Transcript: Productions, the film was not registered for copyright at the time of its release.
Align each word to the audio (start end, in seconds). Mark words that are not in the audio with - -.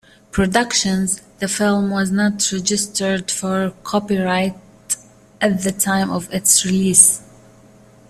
Productions, 0.31 1.21
the 1.37 1.47
film 1.47 1.91
was 1.91 2.09
not 2.09 2.33
registered 2.51 3.29
for 3.29 3.71
copyright 3.83 4.55
at 5.39 5.61
the 5.61 5.71
time 5.71 6.09
of 6.09 6.27
its 6.33 6.65
release. 6.65 7.21